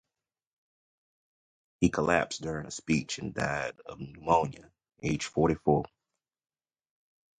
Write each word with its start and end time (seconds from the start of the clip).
He 1.79 1.91
collapsed 1.91 2.41
during 2.41 2.65
a 2.65 2.71
speech 2.71 3.19
and 3.19 3.35
died 3.35 3.79
of 3.85 3.99
pneumonia, 3.99 4.71
aged 5.03 5.27
forty-four. 5.27 5.85